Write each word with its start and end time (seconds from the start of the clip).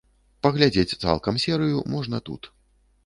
Паглядзець 0.47 0.97
цалкам 1.03 1.37
серыю 1.45 1.85
можна 1.97 2.17
тут. 2.31 2.53